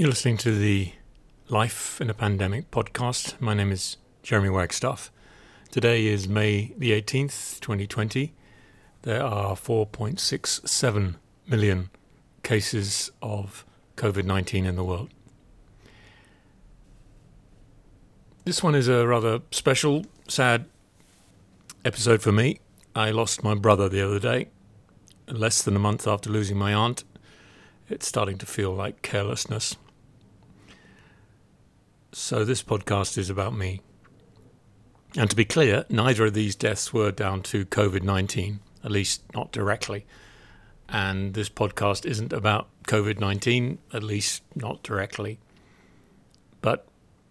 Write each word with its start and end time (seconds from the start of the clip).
You're 0.00 0.10
listening 0.10 0.36
to 0.36 0.56
the 0.56 0.92
Life 1.48 2.00
in 2.00 2.08
a 2.08 2.14
Pandemic 2.14 2.70
podcast. 2.70 3.40
My 3.40 3.52
name 3.52 3.72
is 3.72 3.96
Jeremy 4.22 4.48
Wagstaff. 4.48 5.10
Today 5.72 6.06
is 6.06 6.28
May 6.28 6.72
the 6.78 6.92
18th, 6.92 7.58
2020. 7.58 8.32
There 9.02 9.24
are 9.24 9.56
4.67 9.56 11.16
million 11.48 11.90
cases 12.44 13.10
of 13.20 13.64
COVID 13.96 14.22
19 14.22 14.66
in 14.66 14.76
the 14.76 14.84
world. 14.84 15.10
This 18.44 18.62
one 18.62 18.76
is 18.76 18.86
a 18.86 19.04
rather 19.04 19.40
special, 19.50 20.06
sad 20.28 20.66
episode 21.84 22.22
for 22.22 22.30
me. 22.30 22.60
I 22.94 23.10
lost 23.10 23.42
my 23.42 23.56
brother 23.56 23.88
the 23.88 24.06
other 24.06 24.20
day, 24.20 24.46
less 25.26 25.60
than 25.60 25.74
a 25.74 25.80
month 25.80 26.06
after 26.06 26.30
losing 26.30 26.56
my 26.56 26.72
aunt. 26.72 27.02
It's 27.90 28.06
starting 28.06 28.38
to 28.38 28.46
feel 28.46 28.72
like 28.72 29.02
carelessness. 29.02 29.74
So, 32.20 32.44
this 32.44 32.64
podcast 32.64 33.16
is 33.16 33.30
about 33.30 33.54
me. 33.54 33.80
And 35.16 35.30
to 35.30 35.36
be 35.36 35.44
clear, 35.44 35.84
neither 35.88 36.26
of 36.26 36.34
these 36.34 36.56
deaths 36.56 36.92
were 36.92 37.12
down 37.12 37.42
to 37.42 37.64
COVID 37.64 38.02
19, 38.02 38.58
at 38.82 38.90
least 38.90 39.22
not 39.36 39.52
directly. 39.52 40.04
And 40.88 41.34
this 41.34 41.48
podcast 41.48 42.04
isn't 42.04 42.32
about 42.32 42.66
COVID 42.88 43.20
19, 43.20 43.78
at 43.92 44.02
least 44.02 44.42
not 44.56 44.82
directly. 44.82 45.38
But 46.60 46.88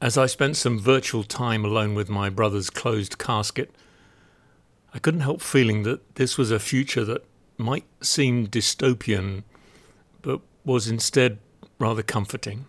as 0.00 0.16
I 0.16 0.26
spent 0.26 0.56
some 0.56 0.78
virtual 0.78 1.24
time 1.24 1.64
alone 1.64 1.96
with 1.96 2.08
my 2.08 2.30
brother's 2.30 2.70
closed 2.70 3.18
casket, 3.18 3.74
I 4.94 5.00
couldn't 5.00 5.22
help 5.22 5.42
feeling 5.42 5.82
that 5.82 6.14
this 6.14 6.38
was 6.38 6.52
a 6.52 6.60
future 6.60 7.04
that 7.04 7.26
might 7.56 7.84
seem 8.00 8.46
dystopian, 8.46 9.42
but 10.22 10.40
was 10.64 10.86
instead 10.86 11.40
rather 11.80 12.04
comforting. 12.04 12.66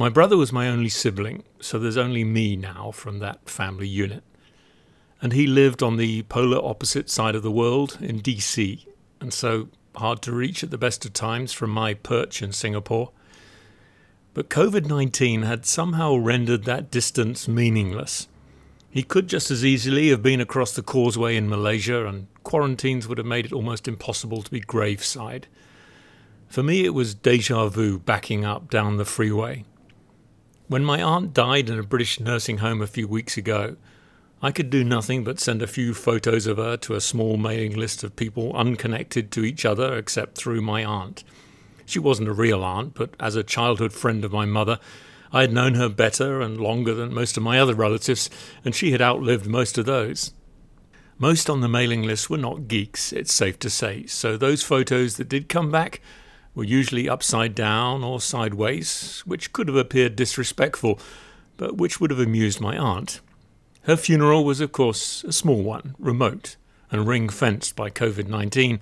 My 0.00 0.08
brother 0.08 0.38
was 0.38 0.50
my 0.50 0.66
only 0.66 0.88
sibling, 0.88 1.42
so 1.60 1.78
there's 1.78 1.98
only 1.98 2.24
me 2.24 2.56
now 2.56 2.90
from 2.90 3.18
that 3.18 3.50
family 3.50 3.86
unit. 3.86 4.22
And 5.20 5.34
he 5.34 5.46
lived 5.46 5.82
on 5.82 5.98
the 5.98 6.22
polar 6.22 6.56
opposite 6.56 7.10
side 7.10 7.34
of 7.34 7.42
the 7.42 7.50
world 7.50 7.98
in 8.00 8.22
DC, 8.22 8.86
and 9.20 9.30
so 9.30 9.68
hard 9.96 10.22
to 10.22 10.32
reach 10.32 10.64
at 10.64 10.70
the 10.70 10.78
best 10.78 11.04
of 11.04 11.12
times 11.12 11.52
from 11.52 11.68
my 11.68 11.92
perch 11.92 12.40
in 12.40 12.52
Singapore. 12.52 13.10
But 14.32 14.48
COVID 14.48 14.86
19 14.86 15.42
had 15.42 15.66
somehow 15.66 16.16
rendered 16.16 16.64
that 16.64 16.90
distance 16.90 17.46
meaningless. 17.46 18.26
He 18.88 19.02
could 19.02 19.28
just 19.28 19.50
as 19.50 19.66
easily 19.66 20.08
have 20.08 20.22
been 20.22 20.40
across 20.40 20.72
the 20.72 20.82
causeway 20.82 21.36
in 21.36 21.50
Malaysia, 21.50 22.06
and 22.06 22.26
quarantines 22.42 23.06
would 23.06 23.18
have 23.18 23.26
made 23.26 23.44
it 23.44 23.52
almost 23.52 23.86
impossible 23.86 24.40
to 24.40 24.50
be 24.50 24.60
graveside. 24.60 25.46
For 26.48 26.62
me, 26.62 26.86
it 26.86 26.94
was 26.94 27.14
deja 27.14 27.68
vu 27.68 27.98
backing 27.98 28.46
up 28.46 28.70
down 28.70 28.96
the 28.96 29.04
freeway, 29.04 29.66
when 30.70 30.84
my 30.84 31.02
aunt 31.02 31.34
died 31.34 31.68
in 31.68 31.80
a 31.80 31.82
British 31.82 32.20
nursing 32.20 32.58
home 32.58 32.80
a 32.80 32.86
few 32.86 33.08
weeks 33.08 33.36
ago, 33.36 33.74
I 34.40 34.52
could 34.52 34.70
do 34.70 34.84
nothing 34.84 35.24
but 35.24 35.40
send 35.40 35.62
a 35.62 35.66
few 35.66 35.92
photos 35.92 36.46
of 36.46 36.58
her 36.58 36.76
to 36.76 36.94
a 36.94 37.00
small 37.00 37.36
mailing 37.36 37.76
list 37.76 38.04
of 38.04 38.14
people 38.14 38.54
unconnected 38.54 39.32
to 39.32 39.44
each 39.44 39.64
other 39.64 39.96
except 39.96 40.38
through 40.38 40.60
my 40.60 40.84
aunt. 40.84 41.24
She 41.86 41.98
wasn't 41.98 42.28
a 42.28 42.32
real 42.32 42.62
aunt, 42.62 42.94
but 42.94 43.16
as 43.18 43.34
a 43.34 43.42
childhood 43.42 43.92
friend 43.92 44.24
of 44.24 44.30
my 44.30 44.44
mother, 44.44 44.78
I 45.32 45.40
had 45.40 45.52
known 45.52 45.74
her 45.74 45.88
better 45.88 46.40
and 46.40 46.60
longer 46.60 46.94
than 46.94 47.12
most 47.12 47.36
of 47.36 47.42
my 47.42 47.58
other 47.58 47.74
relatives, 47.74 48.30
and 48.64 48.72
she 48.72 48.92
had 48.92 49.02
outlived 49.02 49.46
most 49.46 49.76
of 49.76 49.86
those. 49.86 50.34
Most 51.18 51.50
on 51.50 51.62
the 51.62 51.68
mailing 51.68 52.04
list 52.04 52.30
were 52.30 52.38
not 52.38 52.68
geeks, 52.68 53.12
it's 53.12 53.34
safe 53.34 53.58
to 53.58 53.70
say, 53.70 54.06
so 54.06 54.36
those 54.36 54.62
photos 54.62 55.16
that 55.16 55.28
did 55.28 55.48
come 55.48 55.72
back 55.72 56.00
were 56.54 56.64
usually 56.64 57.08
upside 57.08 57.54
down 57.54 58.02
or 58.02 58.20
sideways, 58.20 59.22
which 59.24 59.52
could 59.52 59.68
have 59.68 59.76
appeared 59.76 60.16
disrespectful, 60.16 60.98
but 61.56 61.76
which 61.76 62.00
would 62.00 62.10
have 62.10 62.20
amused 62.20 62.60
my 62.60 62.76
aunt. 62.76 63.20
Her 63.82 63.96
funeral 63.96 64.44
was, 64.44 64.60
of 64.60 64.72
course, 64.72 65.24
a 65.24 65.32
small 65.32 65.62
one, 65.62 65.94
remote, 65.98 66.56
and 66.90 67.06
ring 67.06 67.28
fenced 67.28 67.76
by 67.76 67.90
COVID 67.90 68.28
19, 68.28 68.80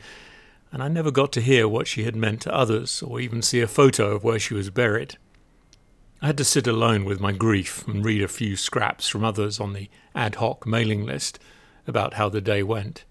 and 0.73 0.83
I 0.83 0.89
never 0.89 1.11
got 1.11 1.33
to 1.33 1.41
hear 1.41 1.69
what 1.69 1.87
she 1.87 2.05
had 2.05 2.17
meant 2.17 2.43
to 2.43 2.55
others 2.55 3.03
or 3.03 3.21
even 3.21 3.43
see 3.43 3.61
a 3.61 3.67
photo 3.67 4.15
of 4.15 4.25
where 4.25 4.39
she 4.39 4.55
was 4.55 4.71
buried. 4.71 5.17
I 6.21 6.27
had 6.27 6.39
to 6.39 6.45
sit 6.45 6.67
alone 6.67 7.05
with 7.05 7.21
my 7.21 7.33
grief 7.33 7.87
and 7.87 8.05
read 8.05 8.23
a 8.23 8.29
few 8.29 8.56
scraps 8.56 9.09
from 9.09 9.25
others 9.25 9.61
on 9.61 9.73
the 9.73 9.89
ad 10.15 10.37
hoc 10.37 10.67
mailing 10.67 11.06
list 11.06 11.39
about 11.87 12.15
how 12.15 12.29
the 12.29 12.41
day 12.41 12.62
went. 12.62 13.05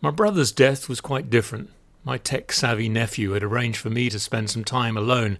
My 0.00 0.10
brother's 0.10 0.52
death 0.52 0.88
was 0.88 1.00
quite 1.00 1.30
different. 1.30 1.70
My 2.06 2.18
tech 2.18 2.52
savvy 2.52 2.90
nephew 2.90 3.30
had 3.30 3.42
arranged 3.42 3.78
for 3.78 3.88
me 3.88 4.10
to 4.10 4.18
spend 4.18 4.50
some 4.50 4.62
time 4.62 4.94
alone 4.94 5.38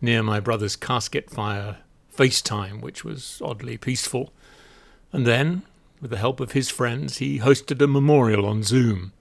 near 0.00 0.22
my 0.22 0.38
brother's 0.38 0.76
casket 0.76 1.28
via 1.28 1.76
FaceTime, 2.16 2.80
which 2.80 3.04
was 3.04 3.42
oddly 3.44 3.76
peaceful. 3.76 4.32
And 5.12 5.26
then, 5.26 5.62
with 6.00 6.12
the 6.12 6.16
help 6.16 6.38
of 6.38 6.52
his 6.52 6.70
friends, 6.70 7.16
he 7.16 7.40
hosted 7.40 7.82
a 7.82 7.88
memorial 7.88 8.46
on 8.46 8.62
Zoom. 8.62 9.12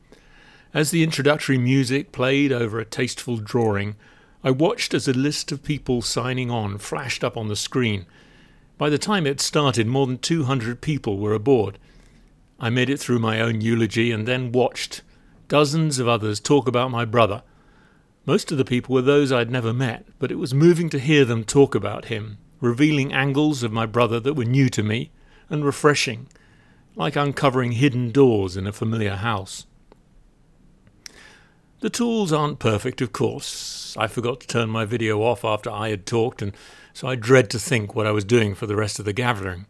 As 0.71 0.91
the 0.91 1.01
introductory 1.01 1.57
music 1.57 2.11
played 2.11 2.51
over 2.51 2.79
a 2.79 2.85
tasteful 2.85 3.37
drawing, 3.37 3.95
I 4.43 4.51
watched 4.51 4.93
as 4.93 5.07
a 5.07 5.13
list 5.13 5.51
of 5.51 5.63
people 5.63 6.03
signing 6.03 6.51
on 6.51 6.77
flashed 6.77 7.23
up 7.23 7.35
on 7.35 7.47
the 7.47 7.55
screen. 7.55 8.05
By 8.77 8.91
the 8.91 8.99
time 8.99 9.25
it 9.25 9.41
started, 9.41 9.87
more 9.87 10.05
than 10.05 10.19
200 10.19 10.79
people 10.81 11.17
were 11.17 11.33
aboard. 11.33 11.79
I 12.59 12.69
made 12.69 12.89
it 12.89 12.99
through 12.99 13.19
my 13.19 13.41
own 13.41 13.61
eulogy 13.61 14.11
and 14.11 14.27
then 14.27 14.51
watched 14.51 15.01
Dozens 15.53 15.99
of 15.99 16.07
others 16.07 16.39
talk 16.39 16.67
about 16.67 16.89
my 16.89 17.05
brother. 17.05 17.43
Most 18.25 18.51
of 18.51 18.57
the 18.57 18.65
people 18.65 18.95
were 18.95 19.03
those 19.03 19.31
I'd 19.31 19.51
never 19.51 19.71
met, 19.71 20.03
but 20.17 20.31
it 20.31 20.39
was 20.39 20.51
moving 20.51 20.89
to 20.89 20.97
hear 20.97 21.25
them 21.25 21.43
talk 21.43 21.75
about 21.75 22.05
him, 22.05 22.39
revealing 22.59 23.13
angles 23.13 23.61
of 23.61 23.71
my 23.71 23.85
brother 23.85 24.19
that 24.19 24.33
were 24.33 24.45
new 24.45 24.67
to 24.69 24.81
me 24.81 25.11
and 25.51 25.63
refreshing, 25.63 26.27
like 26.95 27.15
uncovering 27.15 27.73
hidden 27.73 28.09
doors 28.09 28.57
in 28.57 28.65
a 28.65 28.71
familiar 28.71 29.17
house. 29.17 29.67
The 31.81 31.91
tools 31.91 32.33
aren't 32.33 32.57
perfect, 32.57 32.99
of 32.99 33.13
course. 33.13 33.95
I 33.95 34.07
forgot 34.07 34.39
to 34.39 34.47
turn 34.47 34.71
my 34.71 34.85
video 34.85 35.21
off 35.21 35.45
after 35.45 35.69
I 35.69 35.89
had 35.89 36.07
talked, 36.07 36.41
and 36.41 36.57
so 36.95 37.07
I 37.07 37.13
dread 37.13 37.51
to 37.51 37.59
think 37.59 37.93
what 37.93 38.07
I 38.07 38.11
was 38.11 38.25
doing 38.25 38.55
for 38.55 38.65
the 38.65 38.75
rest 38.75 38.97
of 38.97 39.05
the 39.05 39.13
gathering. 39.13 39.67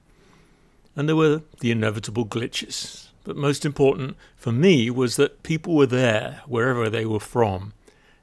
And 0.95 1.09
there 1.09 1.17
were 1.17 1.41
the 1.59 1.71
inevitable 1.71 2.25
glitches 2.25 3.09
but 3.23 3.35
most 3.35 3.65
important 3.65 4.17
for 4.35 4.51
me 4.51 4.89
was 4.89 5.15
that 5.15 5.43
people 5.43 5.75
were 5.75 5.85
there 5.85 6.41
wherever 6.45 6.89
they 6.89 7.05
were 7.05 7.19
from. 7.19 7.73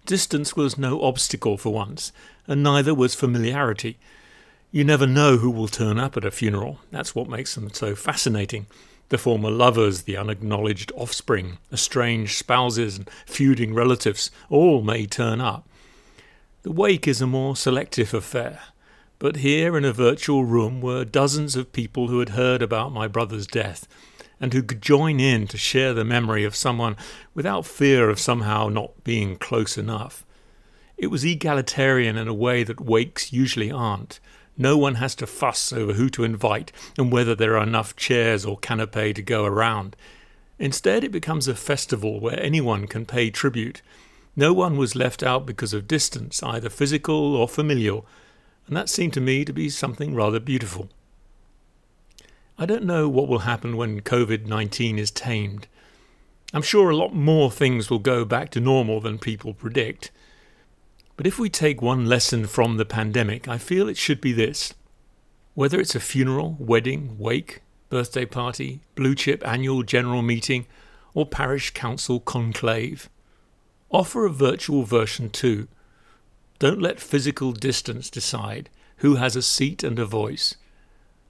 Distance 0.07 0.57
was 0.57 0.79
no 0.79 1.03
obstacle 1.03 1.57
for 1.57 1.73
once, 1.73 2.13
and 2.47 2.63
neither 2.63 2.95
was 2.95 3.15
familiarity. 3.15 3.99
You 4.71 4.85
never 4.85 5.07
know 5.07 5.39
who 5.39 5.51
will 5.51 5.69
turn 5.69 5.99
up 5.99 6.17
at 6.17 6.25
a 6.25 6.31
funeral. 6.31 6.81
That's 6.91 7.15
what 7.15 7.29
makes 7.29 7.55
them 7.55 7.73
so 7.73 7.95
fascinating. 7.95 8.67
The 9.09 9.19
former 9.19 9.51
lovers, 9.51 10.03
the 10.03 10.17
unacknowledged 10.17 10.93
offspring, 10.95 11.59
estranged 11.73 12.37
spouses, 12.37 12.97
and 12.97 13.11
feuding 13.27 13.75
relatives 13.75 14.31
all 14.49 14.83
may 14.83 15.07
turn 15.07 15.41
up. 15.41 15.69
The 16.63 16.71
wake 16.71 17.09
is 17.09 17.21
a 17.21 17.27
more 17.27 17.57
selective 17.57 18.15
affair. 18.15 18.61
But 19.19 19.37
here 19.37 19.77
in 19.77 19.85
a 19.85 19.93
virtual 19.93 20.45
room 20.45 20.81
were 20.81 21.05
dozens 21.05 21.57
of 21.57 21.73
people 21.73 22.09
who 22.09 22.21
had 22.21 22.31
heard 22.31 22.63
about 22.63 22.93
my 22.93 23.07
brother's 23.09 23.47
death 23.47 23.87
and 24.41 24.53
who 24.53 24.63
could 24.63 24.81
join 24.81 25.21
in 25.21 25.47
to 25.49 25.59
share 25.59 25.93
the 25.93 26.05
memory 26.05 26.45
of 26.45 26.57
someone 26.57 26.97
without 27.35 27.67
fear 27.67 28.09
of 28.09 28.19
somehow 28.19 28.69
not 28.69 29.05
being 29.05 29.37
close 29.37 29.77
enough. 29.77 30.25
It 30.97 31.09
was 31.09 31.25
egalitarian 31.25 32.17
in 32.17 32.29
a 32.29 32.35
way 32.35 32.65
that 32.65 32.81
wakes 32.81 33.33
usually 33.33 33.71
aren't. 33.71 34.19
No 34.57 34.77
one 34.77 34.97
has 34.97 35.15
to 35.17 35.27
fuss 35.27 35.73
over 35.73 35.95
who 35.95 36.09
to 36.11 36.25
invite 36.25 36.73
and 36.99 37.13
whether 37.13 37.35
there 37.35 37.57
are 37.57 37.63
enough 37.63 37.97
chairs 37.97 38.45
or 38.45 38.59
canapé 38.59 39.15
to 39.15 39.23
go 39.23 39.45
around. 39.45 39.97
Instead, 40.59 41.05
it 41.05 41.13
becomes 41.13 41.49
a 41.49 41.55
festival 41.55 42.21
where 42.21 42.39
anyone 42.43 42.87
can 42.87 43.07
pay 43.07 43.31
tribute. 43.31 43.81
No 44.37 44.53
one 44.53 44.77
was 44.77 44.95
left 44.95 45.23
out 45.23 45.47
because 45.47 45.73
of 45.73 45.89
distance, 45.89 46.43
either 46.43 46.69
physical 46.69 47.35
or 47.35 47.49
familial, 47.49 48.07
and 48.67 48.77
that 48.77 48.91
seemed 48.91 49.15
to 49.15 49.21
me 49.21 49.45
to 49.45 49.53
be 49.53 49.71
something 49.71 50.15
rather 50.15 50.39
beautiful. 50.39 50.91
I 52.63 52.67
don't 52.67 52.85
know 52.85 53.09
what 53.09 53.27
will 53.27 53.39
happen 53.39 53.79
when 53.79 54.03
COVID 54.03 54.45
19 54.45 54.99
is 54.99 55.11
tamed. 55.11 55.67
I'm 56.53 56.61
sure 56.61 56.91
a 56.91 56.97
lot 56.97 57.15
more 57.15 57.51
things 57.51 57.89
will 57.89 57.99
go 57.99 58.27
back 58.27 58.51
to 58.51 58.61
normal 58.61 59.01
than 59.01 59.19
people 59.19 59.55
predict. 59.55 60.11
But 61.17 61.27
if 61.27 61.39
we 61.39 61.49
take 61.49 61.81
one 61.81 62.05
lesson 62.05 62.47
from 62.47 62.77
the 62.77 62.85
pandemic, 62.85 63.49
I 63.49 63.57
feel 63.57 63.89
it 63.89 63.97
should 63.97 64.21
be 64.21 64.33
this. 64.33 64.75
Whether 65.55 65.81
it's 65.81 65.95
a 65.95 66.01
funeral, 66.01 66.57
wedding, 66.59 67.17
wake, 67.19 67.63
birthday 67.89 68.27
party, 68.27 68.81
blue 68.95 69.15
chip 69.15 69.43
annual 69.49 69.83
general 69.83 70.21
meeting, 70.21 70.67
or 71.15 71.25
parish 71.25 71.71
council 71.71 72.21
conclave, 72.21 73.09
offer 73.91 74.27
a 74.27 74.31
virtual 74.31 74.83
version 74.83 75.31
too. 75.31 75.67
Don't 76.59 76.83
let 76.83 77.01
physical 77.01 77.53
distance 77.53 78.11
decide 78.11 78.69
who 78.97 79.15
has 79.15 79.35
a 79.35 79.41
seat 79.41 79.83
and 79.83 79.99
a 79.99 80.05
voice. 80.05 80.57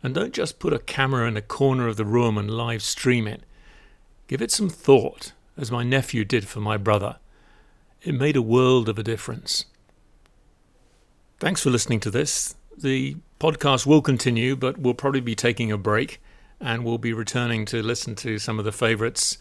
And 0.02 0.14
don't 0.14 0.32
just 0.32 0.58
put 0.58 0.73
a 0.73 0.79
camera 0.79 1.29
in 1.29 1.37
a 1.37 1.43
corner 1.43 1.87
of 1.87 1.97
the 1.97 2.05
room 2.05 2.38
and 2.38 2.50
live 2.50 2.82
stream 2.82 3.26
it. 3.26 3.43
Give 4.29 4.41
it 4.41 4.50
some 4.50 4.69
thought, 4.69 5.32
as 5.56 5.70
my 5.70 5.82
nephew 5.82 6.25
did 6.25 6.49
for 6.49 6.61
my 6.61 6.76
brother. 6.76 7.17
It 8.02 8.14
made 8.14 8.37
a 8.37 8.43
world 8.43 8.88
of 8.88 8.99
a 8.99 9.02
difference. 9.02 9.67
Thanks 11.38 11.62
for 11.62 11.70
listening 11.70 12.00
to 12.00 12.11
this. 12.11 12.55
The 12.76 13.17
podcast 13.38 13.87
will 13.87 14.02
continue, 14.02 14.56
but 14.56 14.79
we'll 14.79 14.94
probably 14.94 15.20
be 15.20 15.35
taking 15.35 15.70
a 15.73 15.79
break 15.79 16.20
and 16.61 16.85
we'll 16.85 16.99
be 16.99 17.12
returning 17.12 17.64
to 17.67 17.82
listen 17.82 18.14
to 18.14 18.38
some 18.38 18.58
of 18.58 18.64
the 18.64 18.73
favorites 18.73 19.38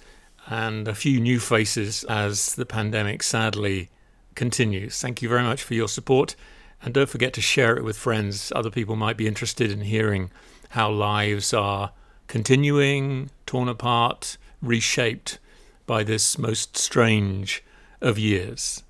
and 0.48 0.88
a 0.88 0.96
few 0.96 1.20
new 1.20 1.40
faces 1.40 2.04
as 2.06 2.56
the 2.56 2.66
pandemic 2.66 3.22
sadly 3.22 3.90
continues. 4.36 5.00
Thank 5.02 5.22
you 5.22 5.30
very 5.30 5.44
much 5.44 5.62
for 5.62 5.74
your 5.74 5.90
support. 5.90 6.36
And 6.82 6.94
don't 6.94 7.10
forget 7.10 7.34
to 7.34 7.42
share 7.42 7.76
it 7.78 7.84
with 7.84 7.98
friends. 7.98 8.52
Other 8.56 8.72
people 8.72 8.96
might 8.96 9.18
be 9.18 9.28
interested 9.28 9.72
in 9.72 9.82
hearing 9.82 10.32
how 10.70 10.90
lives 10.90 11.54
are 11.54 11.92
continuing, 12.28 13.32
torn 13.46 13.68
apart, 13.68 14.38
reshaped 14.62 15.40
by 15.86 16.04
this 16.04 16.38
most 16.38 16.78
strange 16.78 17.64
of 18.02 18.18
years. 18.18 18.84